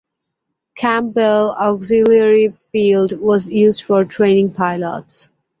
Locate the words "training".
4.03-4.51